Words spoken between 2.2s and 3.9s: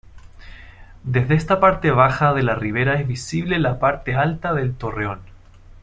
de la ribera es visible la